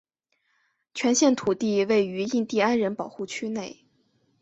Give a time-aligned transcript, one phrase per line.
[0.95, 3.85] 全县土地都位于印地安人保护区内。